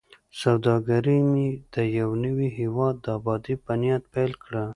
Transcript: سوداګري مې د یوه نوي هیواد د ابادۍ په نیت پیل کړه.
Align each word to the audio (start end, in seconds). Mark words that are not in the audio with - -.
سوداګري 0.41 1.17
مې 1.31 1.47
د 1.73 1.75
یوه 1.97 2.15
نوي 2.25 2.49
هیواد 2.59 2.95
د 3.01 3.05
ابادۍ 3.17 3.55
په 3.65 3.71
نیت 3.81 4.03
پیل 4.13 4.31
کړه. 4.43 4.63